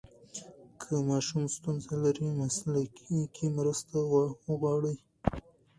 [0.81, 3.97] که ماشوم ستونزه لري، مسلکي مرسته
[4.47, 4.97] وغواړئ.